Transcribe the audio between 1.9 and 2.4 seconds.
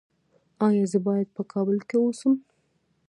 اوسم؟